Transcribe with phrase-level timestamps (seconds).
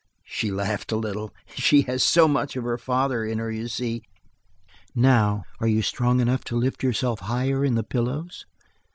[0.25, 1.31] She laughed a little.
[1.53, 4.01] "She has so much of her father in her, you see.
[4.95, 8.47] Now, are you strong enough to lift yourself higher in the pillows?"